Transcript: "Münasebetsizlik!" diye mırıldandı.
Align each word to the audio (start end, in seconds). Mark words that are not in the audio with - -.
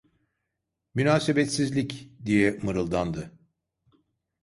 "Münasebetsizlik!" 0.95 2.09
diye 2.25 2.51
mırıldandı. 2.63 3.31